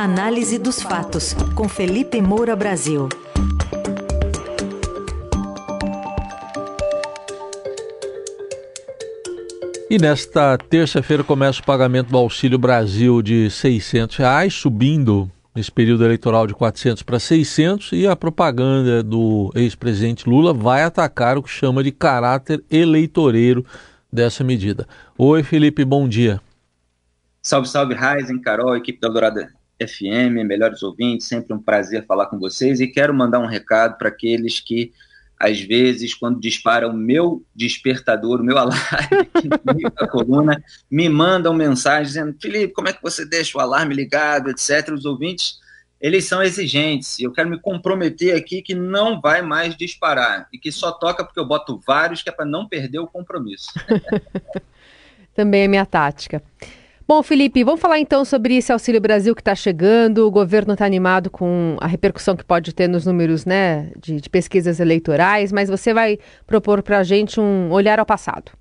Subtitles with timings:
[0.00, 3.08] Análise dos fatos, com Felipe Moura Brasil.
[9.90, 16.04] E nesta terça-feira começa o pagamento do Auxílio Brasil de 600 reais, subindo nesse período
[16.04, 21.50] eleitoral de 400 para 600 e a propaganda do ex-presidente Lula vai atacar o que
[21.50, 23.66] chama de caráter eleitoreiro
[24.12, 24.86] dessa medida.
[25.18, 26.40] Oi, Felipe, bom dia.
[27.42, 32.38] Salve, salve, Raizen, Carol, equipe da Dourada FM, melhores ouvintes, sempre um prazer falar com
[32.38, 34.92] vocês e quero mandar um recado para aqueles que,
[35.38, 39.28] às vezes, quando disparam o meu despertador, o meu alarme
[39.98, 44.50] na coluna, me mandam mensagem dizendo, Felipe, como é que você deixa o alarme ligado,
[44.50, 44.92] etc.
[44.92, 45.58] Os ouvintes,
[46.00, 50.72] eles são exigentes, eu quero me comprometer aqui que não vai mais disparar, e que
[50.72, 53.68] só toca porque eu boto vários, que é para não perder o compromisso.
[55.34, 56.42] Também é minha tática.
[57.08, 60.26] Bom, Felipe, vamos falar então sobre esse Auxílio Brasil que está chegando.
[60.26, 64.28] O governo está animado com a repercussão que pode ter nos números né, de, de
[64.28, 68.52] pesquisas eleitorais, mas você vai propor para a gente um olhar ao passado.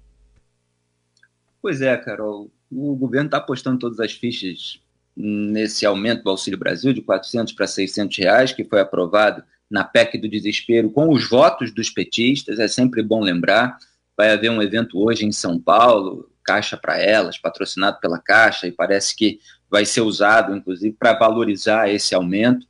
[1.62, 2.50] Pois é, Carol.
[2.72, 4.80] O governo está apostando todas as fichas
[5.14, 10.18] nesse aumento do Auxílio Brasil de 400 para 600 reais, que foi aprovado na PEC
[10.18, 12.60] do desespero com os votos dos petistas.
[12.60, 13.78] É sempre bom lembrar.
[14.16, 18.72] Vai haver um evento hoje em São Paulo, Caixa para Elas, patrocinado pela Caixa, e
[18.72, 22.66] parece que vai ser usado, inclusive, para valorizar esse aumento.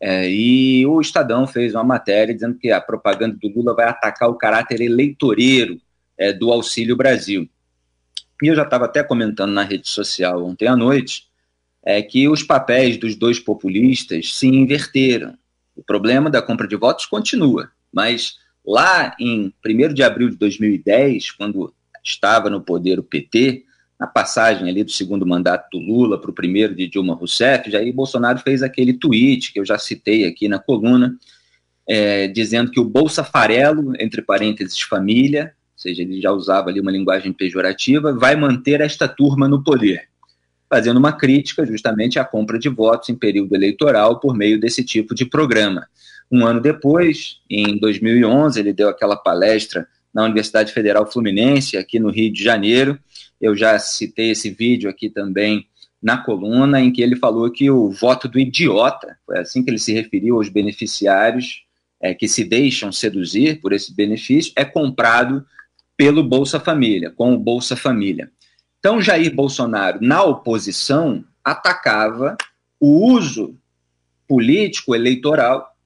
[0.00, 4.30] É, e o Estadão fez uma matéria dizendo que a propaganda do Lula vai atacar
[4.30, 5.78] o caráter eleitoreiro
[6.16, 7.46] é, do Auxílio Brasil.
[8.42, 11.24] E eu já estava até comentando na rede social ontem à noite
[11.84, 15.36] é, que os papéis dos dois populistas se inverteram.
[15.76, 21.32] O problema da compra de votos continua, mas lá em 1 de abril de 2010,
[21.32, 23.64] quando estava no poder o PT,
[24.00, 27.92] na passagem ali do segundo mandato do Lula para o primeiro de Dilma Rousseff, Jair
[27.92, 31.14] Bolsonaro fez aquele tweet que eu já citei aqui na coluna,
[31.86, 36.80] é, dizendo que o Bolsa Farelo, entre parênteses família, ou seja, ele já usava ali
[36.80, 40.08] uma linguagem pejorativa, vai manter esta turma no poder,
[40.68, 45.14] fazendo uma crítica justamente à compra de votos em período eleitoral por meio desse tipo
[45.14, 45.86] de programa.
[46.30, 52.10] Um ano depois, em 2011, ele deu aquela palestra na Universidade Federal Fluminense, aqui no
[52.10, 52.98] Rio de Janeiro.
[53.40, 55.66] Eu já citei esse vídeo aqui também
[56.02, 59.78] na coluna, em que ele falou que o voto do idiota, foi assim que ele
[59.78, 61.64] se referiu aos beneficiários
[62.00, 65.44] é, que se deixam seduzir por esse benefício, é comprado
[65.96, 68.30] pelo Bolsa Família, com o Bolsa Família.
[68.78, 72.38] Então, Jair Bolsonaro, na oposição, atacava
[72.80, 73.54] o uso
[74.26, 75.76] político eleitoral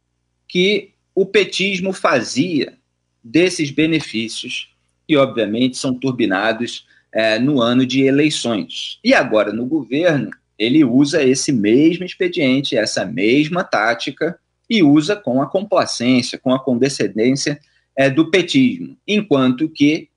[0.47, 2.79] que o petismo fazia
[3.25, 4.71] desses benefícios,
[5.09, 8.99] que obviamente são turbinados é, no ano de eleições.
[9.03, 15.43] E agora, no governo, ele usa esse mesmo expediente, essa mesma tática, e usa com
[15.43, 17.61] a complacência, com a condescendência
[17.97, 20.09] é, do petismo, enquanto que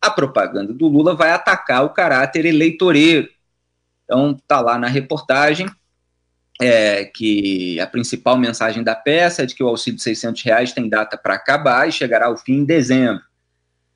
[0.00, 3.28] a propaganda do Lula vai atacar o caráter eleitoreiro.
[4.04, 5.68] Então, está lá na reportagem
[6.60, 10.72] é, que a principal mensagem da peça é de que o auxílio de 600 reais
[10.72, 13.22] tem data para acabar e chegará ao fim em dezembro.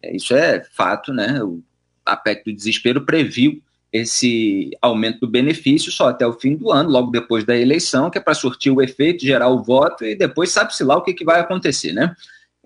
[0.02, 1.42] É, isso é fato, né?
[1.42, 1.62] O,
[2.04, 6.90] a PEC do desespero previu esse aumento do benefício só até o fim do ano,
[6.90, 10.50] logo depois da eleição, que é para surtir o efeito, gerar o voto e depois
[10.50, 12.14] sabe-se lá o que, que vai acontecer, né?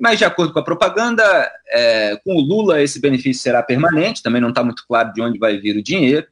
[0.00, 1.22] Mas, de acordo com a propaganda,
[1.66, 5.38] é, com o Lula esse benefício será permanente, também não está muito claro de onde
[5.38, 6.26] vai vir o dinheiro.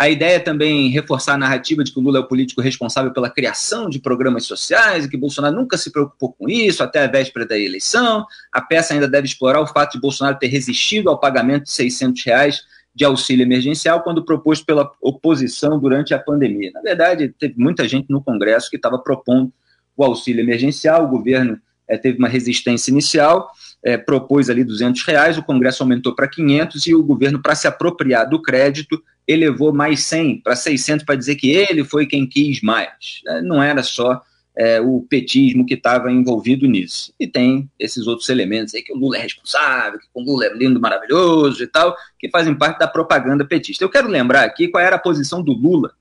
[0.00, 3.12] A ideia é também reforçar a narrativa de que o Lula é o político responsável
[3.12, 7.06] pela criação de programas sociais e que Bolsonaro nunca se preocupou com isso até a
[7.06, 8.24] véspera da eleição.
[8.50, 12.24] A peça ainda deve explorar o fato de Bolsonaro ter resistido ao pagamento de 600
[12.24, 12.62] reais
[12.94, 16.70] de auxílio emergencial quando proposto pela oposição durante a pandemia.
[16.72, 19.52] Na verdade, teve muita gente no Congresso que estava propondo
[19.94, 23.50] o auxílio emergencial, o governo é, teve uma resistência inicial,
[23.82, 27.68] é, propôs ali 200 reais, o Congresso aumentou para 500 e o governo, para se
[27.68, 32.60] apropriar do crédito, elevou mais 100 para 600 para dizer que ele foi quem quis
[32.60, 33.22] mais.
[33.26, 34.20] É, não era só
[34.56, 37.12] é, o petismo que estava envolvido nisso.
[37.18, 40.54] E tem esses outros elementos aí que o Lula é responsável, que o Lula é
[40.54, 43.84] lindo, maravilhoso e tal, que fazem parte da propaganda petista.
[43.84, 45.92] Eu quero lembrar aqui qual era a posição do Lula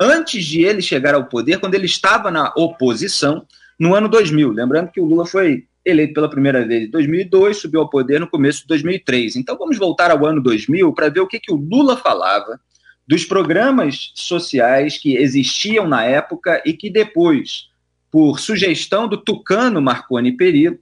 [0.00, 3.44] antes de ele chegar ao poder, quando ele estava na oposição
[3.78, 4.52] no ano 2000.
[4.52, 8.28] Lembrando que o Lula foi eleito pela primeira vez em 2002, subiu ao poder no
[8.28, 9.36] começo de 2003.
[9.36, 12.60] Então vamos voltar ao ano 2000 para ver o que, que o Lula falava
[13.08, 17.70] dos programas sociais que existiam na época e que depois,
[18.10, 20.78] por sugestão do Tucano Marconi Perillo,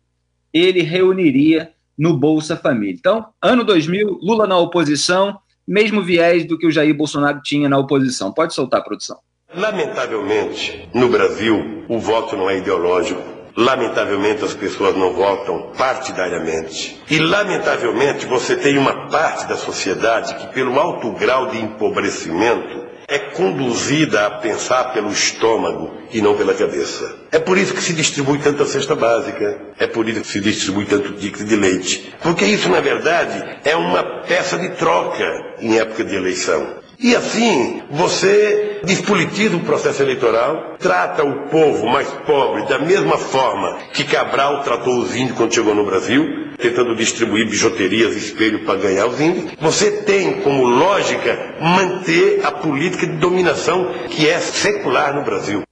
[0.53, 2.97] ele reuniria no Bolsa Família.
[2.99, 7.79] Então, ano 2000, Lula na oposição, mesmo viés do que o Jair Bolsonaro tinha na
[7.79, 8.33] oposição.
[8.33, 9.19] Pode soltar, produção.
[9.55, 13.36] Lamentavelmente, no Brasil, o voto não é ideológico.
[13.57, 17.01] Lamentavelmente, as pessoas não votam partidariamente.
[17.09, 23.19] E, lamentavelmente, você tem uma parte da sociedade que, pelo alto grau de empobrecimento, é
[23.19, 27.15] conduzida a pensar pelo estômago e não pela cabeça.
[27.31, 30.87] É por isso que se distribui tanta cesta básica, é por isso que se distribui
[30.87, 32.15] tanto ticket de leite.
[32.21, 35.25] Porque isso, na verdade, é uma peça de troca
[35.61, 36.85] em época de eleição.
[36.99, 43.79] E assim, você despolitiza o processo eleitoral, trata o povo mais pobre da mesma forma
[43.93, 49.07] que Cabral tratou os índios quando chegou no Brasil, tentando distribuir bijuterias, espelho para ganhar
[49.07, 49.53] os índios.
[49.61, 55.63] Você tem como lógica manter a política de dominação que é secular no Brasil.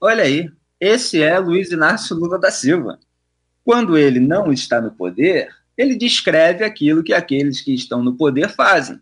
[0.00, 2.98] Olha aí, esse é Luiz Inácio Lula da Silva.
[3.64, 8.50] Quando ele não está no poder, ele descreve aquilo que aqueles que estão no poder
[8.50, 9.00] fazem.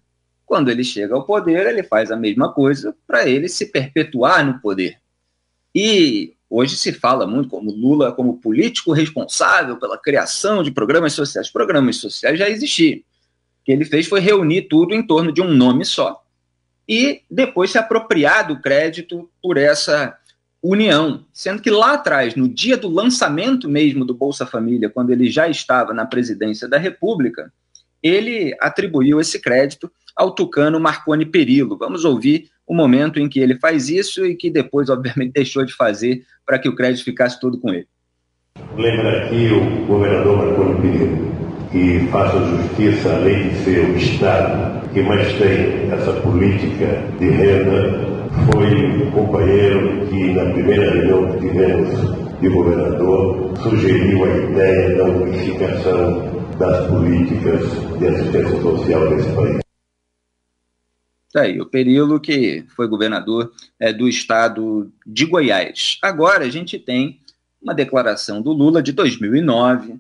[0.55, 4.61] Quando ele chega ao poder, ele faz a mesma coisa para ele se perpetuar no
[4.61, 5.01] poder.
[5.75, 11.51] E hoje se fala muito como Lula como político responsável pela criação de programas sociais.
[11.51, 12.99] Programas sociais já existiam.
[13.01, 16.23] O que ele fez foi reunir tudo em torno de um nome só
[16.89, 20.17] e depois se apropriar do crédito por essa
[20.62, 25.29] união, sendo que lá atrás, no dia do lançamento mesmo do Bolsa Família, quando ele
[25.29, 27.53] já estava na presidência da República,
[28.05, 31.79] ele atribuiu esse crédito ao tucano Marconi Perillo.
[31.79, 35.73] Vamos ouvir o momento em que ele faz isso e que depois, obviamente, deixou de
[35.73, 37.89] fazer para que o crédito ficasse todo com ele.
[38.77, 41.35] Lembra aqui o governador Marconi Perillo,
[41.73, 46.87] que faça justiça além de ser o Estado que mais tem essa política
[47.19, 48.01] de renda,
[48.53, 55.05] foi o companheiro que na primeira reunião que tivemos de governador sugeriu a ideia da
[55.05, 57.62] unificação das políticas
[57.99, 59.64] de assistência social desse país.
[61.32, 65.99] Tá aí, o Perilo, que foi governador é, do estado de Goiás.
[66.00, 67.20] Agora a gente tem
[67.61, 69.99] uma declaração do Lula de 2009,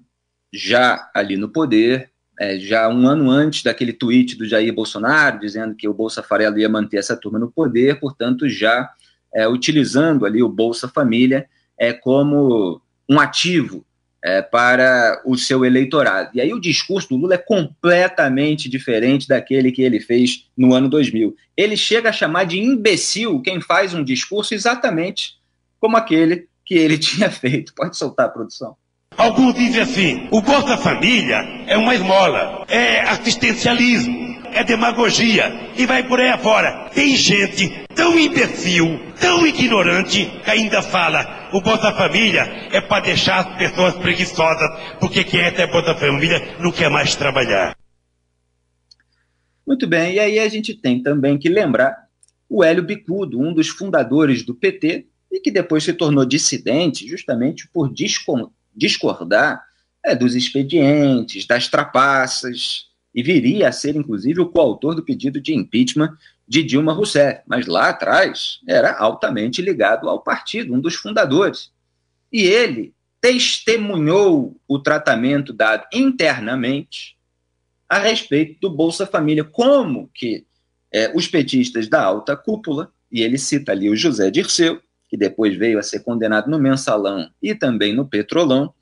[0.52, 5.74] já ali no poder, é, já um ano antes daquele tweet do Jair Bolsonaro, dizendo
[5.74, 8.90] que o Bolsa Farelo ia manter essa turma no poder, portanto, já
[9.34, 13.84] é, utilizando ali o Bolsa Família é, como um ativo
[14.24, 16.30] é, para o seu eleitorado.
[16.32, 20.88] E aí o discurso do Lula é completamente diferente daquele que ele fez no ano
[20.88, 21.36] 2000.
[21.54, 25.34] Ele chega a chamar de imbecil quem faz um discurso exatamente
[25.78, 27.74] como aquele que ele tinha feito.
[27.74, 28.74] Pode soltar a produção.
[29.14, 34.24] Alguns dizem assim: o Bolsa Família é uma esmola, é assistencialismo
[34.54, 36.88] é demagogia e vai por aí afora.
[36.94, 42.42] Tem gente tão imbecil, tão ignorante, que ainda fala: o Bolsa Família
[42.72, 44.68] é para deixar as pessoas preguiçosas,
[45.00, 47.76] porque quem é ter Bolsa Família não quer mais trabalhar.
[49.66, 52.04] Muito bem, e aí a gente tem também que lembrar
[52.48, 57.68] o Hélio Bicudo, um dos fundadores do PT, e que depois se tornou dissidente justamente
[57.72, 57.92] por
[58.74, 59.62] discordar
[60.04, 65.54] é, dos expedientes, das trapaças, e viria a ser, inclusive, o coautor do pedido de
[65.54, 66.10] impeachment
[66.46, 71.70] de Dilma Rousseff, mas lá atrás era altamente ligado ao partido, um dos fundadores.
[72.32, 77.16] E ele testemunhou o tratamento dado internamente
[77.88, 80.44] a respeito do Bolsa Família, como que
[80.92, 85.56] é, os petistas da alta cúpula, e ele cita ali o José Dirceu, que depois
[85.56, 88.74] veio a ser condenado no Mensalão e também no Petrolão,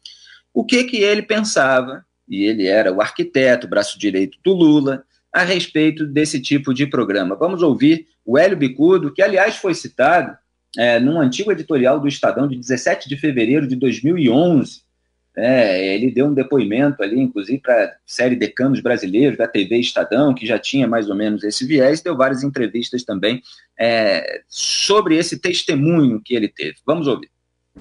[0.53, 5.43] o que que ele pensava e ele era o arquiteto, braço direito do Lula, a
[5.45, 7.35] respeito desse tipo de programa.
[7.35, 10.37] Vamos ouvir o Hélio Bicudo, que, aliás, foi citado
[10.77, 14.83] é, num antigo editorial do Estadão de 17 de fevereiro de 2011.
[15.35, 20.35] É, ele deu um depoimento ali, inclusive, para a série Decanos Brasileiros, da TV Estadão,
[20.35, 23.43] que já tinha mais ou menos esse viés, deu várias entrevistas também
[23.79, 26.77] é, sobre esse testemunho que ele teve.
[26.85, 27.31] Vamos ouvir.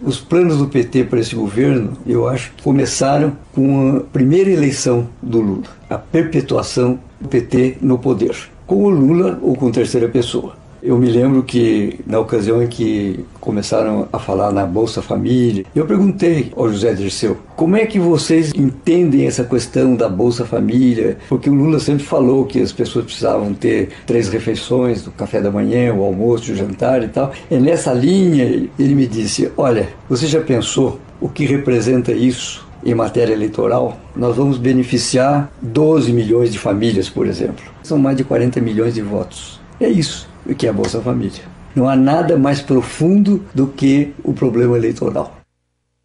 [0.01, 5.41] Os planos do PT para esse governo, eu acho começaram com a primeira eleição do
[5.41, 10.55] Lula, a perpetuação do PT no poder, com o Lula ou com terceira pessoa.
[10.83, 15.85] Eu me lembro que na ocasião em que começaram a falar na Bolsa Família, eu
[15.85, 21.19] perguntei ao José Dirceu, como é que vocês entendem essa questão da Bolsa Família?
[21.29, 25.51] Porque o Lula sempre falou que as pessoas precisavam ter três refeições, o café da
[25.51, 27.31] manhã, o almoço, o jantar e tal.
[27.51, 32.95] E nessa linha ele me disse, olha, você já pensou o que representa isso em
[32.95, 37.63] matéria eleitoral, nós vamos beneficiar 12 milhões de famílias, por exemplo.
[37.83, 39.61] São mais de 40 milhões de votos.
[39.79, 41.41] É isso que é a Bolsa Família.
[41.75, 45.41] Não há nada mais profundo do que o problema eleitoral.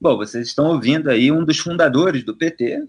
[0.01, 2.87] Bom, vocês estão ouvindo aí um dos fundadores do PT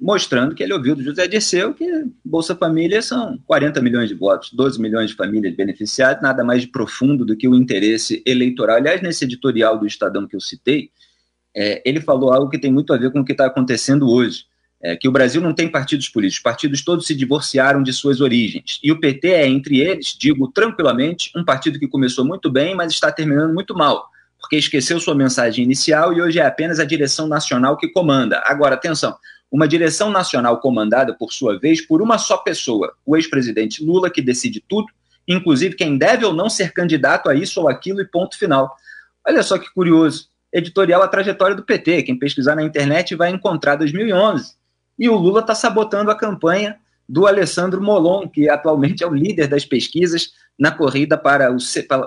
[0.00, 1.86] mostrando que ele ouviu do José Dirceu que
[2.24, 6.68] Bolsa Família são 40 milhões de votos, 12 milhões de famílias beneficiadas, nada mais de
[6.68, 8.76] profundo do que o interesse eleitoral.
[8.76, 10.90] Aliás, nesse editorial do Estadão que eu citei,
[11.56, 14.44] é, ele falou algo que tem muito a ver com o que está acontecendo hoje,
[14.84, 18.20] é, que o Brasil não tem partidos políticos, os partidos todos se divorciaram de suas
[18.20, 22.74] origens, e o PT é, entre eles, digo tranquilamente, um partido que começou muito bem,
[22.74, 24.06] mas está terminando muito mal,
[24.38, 28.42] porque esqueceu sua mensagem inicial e hoje é apenas a direção nacional que comanda.
[28.44, 29.16] Agora, atenção,
[29.50, 34.20] uma direção nacional comandada, por sua vez, por uma só pessoa, o ex-presidente Lula, que
[34.20, 34.88] decide tudo,
[35.26, 38.76] inclusive quem deve ou não ser candidato a isso ou aquilo e ponto final.
[39.26, 40.28] Olha só que curioso.
[40.52, 42.02] Editorial A Trajetória do PT.
[42.02, 44.52] Quem pesquisar na internet vai encontrar 2011.
[44.98, 49.46] E o Lula está sabotando a campanha do Alessandro Molon, que atualmente é o líder
[49.46, 51.56] das pesquisas na corrida para o,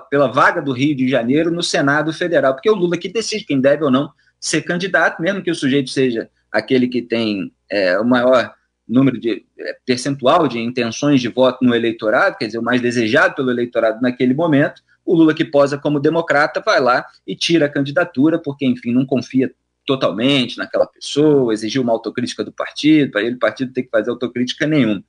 [0.09, 3.45] pela vaga do Rio de Janeiro no Senado Federal, porque é o Lula que decide
[3.45, 7.99] quem deve ou não ser candidato, mesmo que o sujeito seja aquele que tem é,
[7.99, 8.53] o maior
[8.87, 13.35] número de é, percentual de intenções de voto no eleitorado, quer dizer, o mais desejado
[13.35, 17.69] pelo eleitorado naquele momento, o Lula que posa como democrata vai lá e tira a
[17.69, 19.51] candidatura, porque, enfim, não confia
[19.87, 24.11] totalmente naquela pessoa, exigiu uma autocrítica do partido, para ele o partido tem que fazer
[24.11, 25.01] autocrítica nenhuma.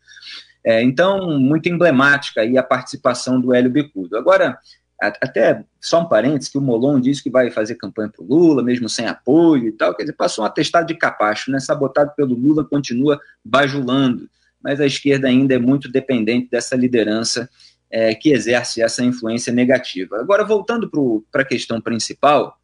[0.64, 4.16] É, então, muito emblemática aí a participação do Hélio Bicudo.
[4.16, 4.58] Agora,
[5.00, 8.62] até só um parênteses, que o Molon disse que vai fazer campanha para o Lula,
[8.62, 11.60] mesmo sem apoio e tal, quer dizer, passou um atestado de capacho, né?
[11.60, 14.28] Sabotado pelo Lula, continua bajulando,
[14.62, 17.48] mas a esquerda ainda é muito dependente dessa liderança
[17.90, 20.18] é, que exerce essa influência negativa.
[20.18, 20.90] Agora, voltando
[21.30, 22.58] para a questão principal,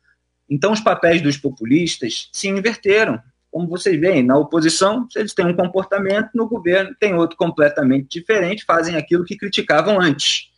[0.49, 3.21] então os papéis dos populistas se inverteram.
[3.51, 8.65] Como vocês veem, na oposição, eles têm um comportamento, no governo tem outro completamente diferente,
[8.65, 10.51] fazem aquilo que criticavam antes.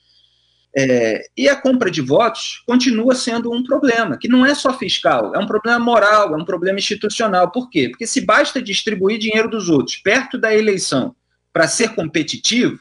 [0.79, 5.35] É, e a compra de votos continua sendo um problema, que não é só fiscal,
[5.35, 7.51] é um problema moral, é um problema institucional.
[7.51, 7.89] Por quê?
[7.89, 11.17] Porque se basta distribuir dinheiro dos outros perto da eleição
[11.51, 12.79] para ser competitivo,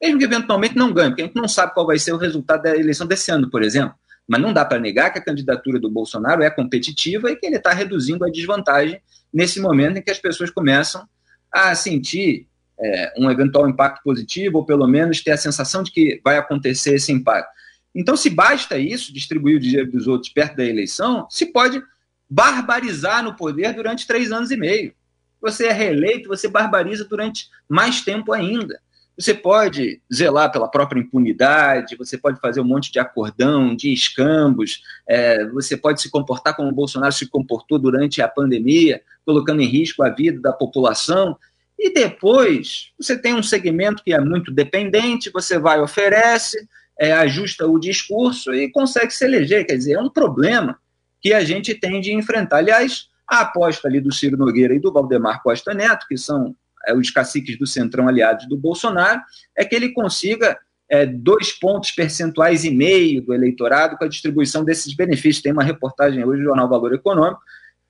[0.00, 2.62] mesmo que eventualmente não ganhe, porque a gente não sabe qual vai ser o resultado
[2.62, 3.94] da eleição desse ano, por exemplo.
[4.28, 7.56] Mas não dá para negar que a candidatura do Bolsonaro é competitiva e que ele
[7.56, 9.00] está reduzindo a desvantagem
[9.32, 11.08] nesse momento em que as pessoas começam
[11.50, 12.46] a sentir
[12.78, 16.94] é, um eventual impacto positivo, ou pelo menos ter a sensação de que vai acontecer
[16.94, 17.50] esse impacto.
[17.94, 21.82] Então, se basta isso, distribuir o dinheiro dos outros perto da eleição, se pode
[22.28, 24.92] barbarizar no poder durante três anos e meio.
[25.40, 28.80] Você é reeleito, você barbariza durante mais tempo ainda.
[29.18, 34.80] Você pode zelar pela própria impunidade, você pode fazer um monte de acordão, de escambos,
[35.08, 39.66] é, você pode se comportar como o Bolsonaro se comportou durante a pandemia, colocando em
[39.66, 41.36] risco a vida da população.
[41.76, 47.66] E depois, você tem um segmento que é muito dependente, você vai, oferece, é, ajusta
[47.66, 49.66] o discurso e consegue se eleger.
[49.66, 50.78] Quer dizer, é um problema
[51.20, 52.58] que a gente tem de enfrentar.
[52.58, 56.54] Aliás, a aposta ali do Ciro Nogueira e do Valdemar Costa Neto, que são
[56.94, 59.20] os caciques do Centrão aliados do Bolsonaro,
[59.56, 64.64] é que ele consiga é, dois pontos percentuais e meio do eleitorado com a distribuição
[64.64, 65.42] desses benefícios.
[65.42, 67.40] Tem uma reportagem hoje do Jornal Valor Econômico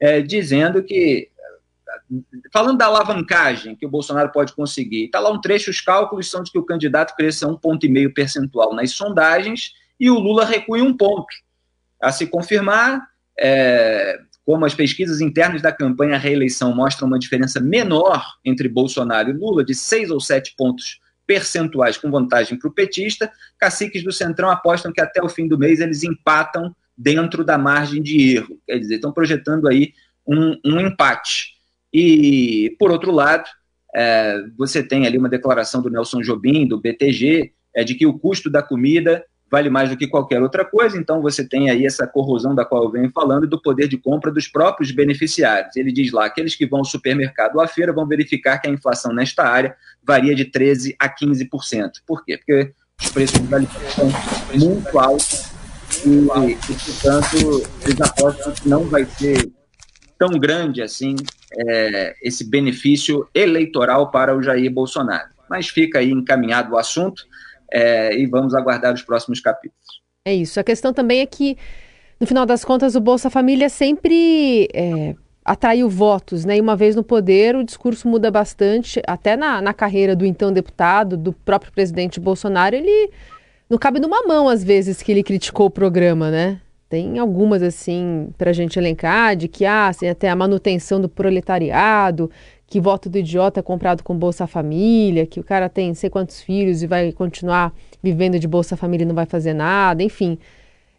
[0.00, 1.30] é, dizendo que
[2.52, 6.42] falando da alavancagem que o Bolsonaro pode conseguir, está lá um trecho, os cálculos são
[6.42, 10.44] de que o candidato cresça um ponto e meio percentual nas sondagens e o Lula
[10.44, 11.26] recue um ponto.
[12.00, 17.60] A se confirmar, é, como as pesquisas internas da campanha à reeleição mostram uma diferença
[17.60, 22.72] menor entre Bolsonaro e Lula, de seis ou sete pontos percentuais com vantagem para o
[22.72, 27.58] petista, caciques do Centrão apostam que até o fim do mês eles empatam dentro da
[27.58, 28.58] margem de erro.
[28.66, 29.92] Quer dizer, estão projetando aí
[30.26, 31.52] um, um empate.
[31.92, 33.44] E, por outro lado,
[33.94, 38.18] é, você tem ali uma declaração do Nelson Jobim, do BTG, é, de que o
[38.18, 42.06] custo da comida vale mais do que qualquer outra coisa, então você tem aí essa
[42.06, 45.74] corrosão da qual eu venho falando do poder de compra dos próprios beneficiários.
[45.76, 48.70] Ele diz lá, aqueles que vão ao supermercado ou à feira vão verificar que a
[48.70, 49.74] inflação nesta área
[50.04, 51.90] varia de 13% a 15%.
[52.06, 52.36] Por quê?
[52.36, 54.08] Porque os preços dos alimentos são
[54.54, 55.50] muito altos
[56.04, 59.50] e, e, portanto, eles apostam que não vai ser
[60.18, 61.14] tão grande assim
[61.56, 65.28] é, esse benefício eleitoral para o Jair Bolsonaro.
[65.48, 67.24] Mas fica aí encaminhado o assunto
[67.72, 70.02] é, e vamos aguardar os próximos capítulos.
[70.24, 70.58] É isso.
[70.60, 71.56] A questão também é que,
[72.20, 76.56] no final das contas, o Bolsa Família sempre é, atraiu votos, né?
[76.56, 80.52] E uma vez no poder, o discurso muda bastante, até na, na carreira do então
[80.52, 83.10] deputado, do próprio presidente Bolsonaro, ele
[83.68, 86.60] não cabe numa mão, às vezes, que ele criticou o programa, né?
[86.88, 91.08] Tem algumas, assim, para a gente elencar, de que ah, assim, até a manutenção do
[91.08, 92.30] proletariado,
[92.68, 96.40] que voto do idiota é comprado com Bolsa Família, que o cara tem sei quantos
[96.42, 100.38] filhos e vai continuar vivendo de Bolsa Família e não vai fazer nada, enfim.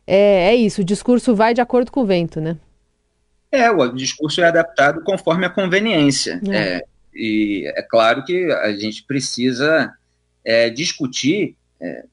[0.06, 2.58] É, é isso, o discurso vai de acordo com o vento, né?
[3.52, 6.42] É, o discurso é adaptado conforme a conveniência.
[6.50, 6.58] É.
[6.58, 6.84] É,
[7.14, 9.92] e é claro que a gente precisa
[10.44, 12.04] é, discutir é,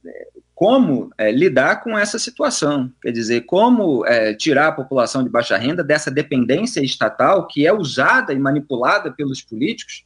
[0.56, 5.54] como é, lidar com essa situação, quer dizer, como é, tirar a população de baixa
[5.54, 10.02] renda dessa dependência estatal que é usada e manipulada pelos políticos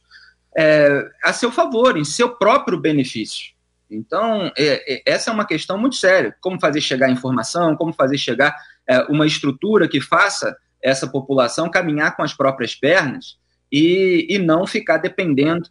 [0.57, 3.53] é, a seu favor, em seu próprio benefício.
[3.89, 6.35] Então, é, é, essa é uma questão muito séria.
[6.41, 8.53] Como fazer chegar a informação, como fazer chegar
[8.85, 10.53] é, uma estrutura que faça
[10.83, 13.37] essa população caminhar com as próprias pernas
[13.71, 15.69] e, e não ficar dependendo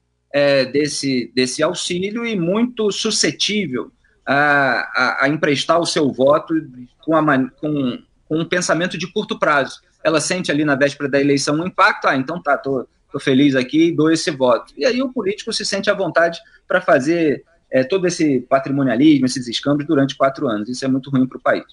[0.72, 3.90] desse, desse auxílio e muito suscetível
[4.26, 6.54] a, a, a emprestar o seu voto
[7.04, 7.22] com, a,
[7.60, 7.98] com,
[8.28, 9.80] com, um pensamento de curto prazo.
[10.02, 13.54] Ela sente ali na véspera da eleição um impacto, ah, então tá, tô, tô feliz
[13.54, 14.72] aqui e dou esse voto.
[14.76, 19.46] E aí o político se sente à vontade para fazer é, todo esse patrimonialismo, esses
[19.46, 20.68] escândalos durante quatro anos.
[20.68, 21.64] Isso é muito ruim para o país.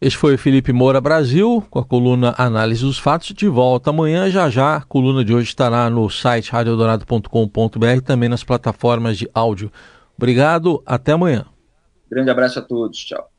[0.00, 3.28] Este foi Felipe Moura Brasil, com a coluna Análise dos Fatos.
[3.28, 4.76] De volta amanhã, já já.
[4.76, 9.70] A coluna de hoje estará no site radiodorado.com.br e também nas plataformas de áudio.
[10.16, 11.46] Obrigado, até amanhã.
[12.12, 13.31] Grande abraço a todos, tchau.